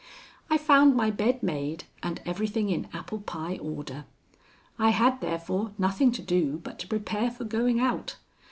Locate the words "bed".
1.11-1.43